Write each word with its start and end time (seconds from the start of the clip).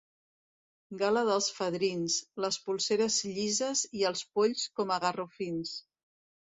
Gala 1.01 1.23
dels 1.27 1.49
fadrins: 1.57 2.17
les 2.47 2.59
polseres 2.71 3.21
llises 3.37 3.87
i 4.01 4.05
els 4.13 4.27
polls 4.39 4.69
com 4.81 4.97
a 4.99 5.03
garrofins. 5.09 5.81